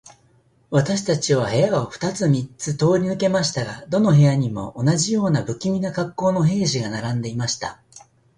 [0.71, 7.83] 私たちは部屋を二つ三つ通り抜けましたが、どの部屋にも、同じような無気味な恰好の兵士が並んでいました。